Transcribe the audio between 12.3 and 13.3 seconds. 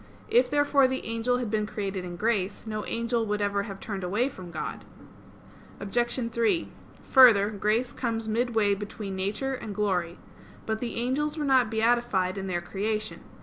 in their creation.